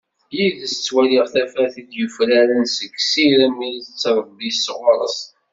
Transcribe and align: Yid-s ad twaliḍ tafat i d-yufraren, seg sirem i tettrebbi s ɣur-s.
Yid-s 0.35 0.73
ad 0.75 0.81
twaliḍ 0.85 1.25
tafat 1.33 1.73
i 1.81 1.83
d-yufraren, 1.89 2.63
seg 2.77 2.91
sirem 3.11 3.57
i 3.69 3.71
tettrebbi 3.85 4.49
s 4.53 4.65
ɣur-s. 4.77 5.17